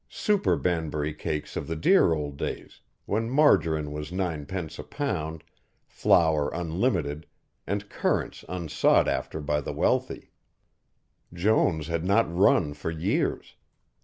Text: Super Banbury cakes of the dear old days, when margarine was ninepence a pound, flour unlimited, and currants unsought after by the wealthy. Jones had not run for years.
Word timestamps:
Super 0.09 0.55
Banbury 0.55 1.13
cakes 1.13 1.55
of 1.55 1.67
the 1.67 1.75
dear 1.75 2.11
old 2.11 2.35
days, 2.35 2.81
when 3.05 3.29
margarine 3.29 3.91
was 3.91 4.11
ninepence 4.11 4.79
a 4.79 4.83
pound, 4.83 5.43
flour 5.85 6.49
unlimited, 6.51 7.27
and 7.67 7.87
currants 7.87 8.43
unsought 8.49 9.07
after 9.07 9.39
by 9.39 9.61
the 9.61 9.73
wealthy. 9.73 10.31
Jones 11.31 11.85
had 11.85 12.03
not 12.03 12.35
run 12.35 12.73
for 12.73 12.89
years. 12.89 13.53